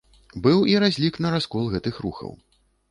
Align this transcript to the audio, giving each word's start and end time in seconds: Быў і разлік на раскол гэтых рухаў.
Быў 0.47 0.63
і 0.71 0.79
разлік 0.85 1.21
на 1.27 1.33
раскол 1.37 1.71
гэтых 1.77 2.05
рухаў. 2.09 2.31